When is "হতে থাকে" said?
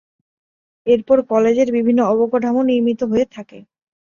3.03-3.59